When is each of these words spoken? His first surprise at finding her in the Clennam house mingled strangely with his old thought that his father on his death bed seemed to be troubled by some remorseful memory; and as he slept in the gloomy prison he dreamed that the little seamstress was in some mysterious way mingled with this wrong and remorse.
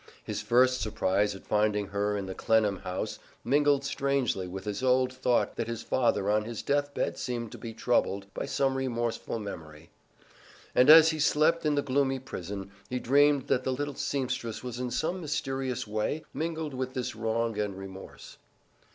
His 0.23 0.41
first 0.41 0.81
surprise 0.81 1.35
at 1.35 1.45
finding 1.45 1.89
her 1.89 2.17
in 2.17 2.25
the 2.25 2.33
Clennam 2.33 2.77
house 2.77 3.19
mingled 3.43 3.83
strangely 3.85 4.47
with 4.47 4.65
his 4.65 4.81
old 4.81 5.13
thought 5.13 5.57
that 5.57 5.67
his 5.67 5.83
father 5.83 6.27
on 6.27 6.43
his 6.43 6.63
death 6.63 6.95
bed 6.95 7.19
seemed 7.19 7.51
to 7.51 7.59
be 7.59 7.71
troubled 7.71 8.25
by 8.33 8.47
some 8.47 8.73
remorseful 8.77 9.37
memory; 9.37 9.91
and 10.73 10.89
as 10.89 11.09
he 11.11 11.19
slept 11.19 11.67
in 11.67 11.75
the 11.75 11.83
gloomy 11.83 12.17
prison 12.17 12.71
he 12.89 12.97
dreamed 12.97 13.45
that 13.45 13.63
the 13.63 13.71
little 13.73 13.93
seamstress 13.93 14.63
was 14.63 14.79
in 14.79 14.89
some 14.89 15.21
mysterious 15.21 15.85
way 15.85 16.25
mingled 16.33 16.73
with 16.73 16.95
this 16.95 17.15
wrong 17.15 17.59
and 17.59 17.77
remorse. 17.77 18.39